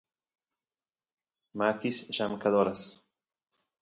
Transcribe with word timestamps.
makis 1.57 1.97
llamkadoras 2.15 2.81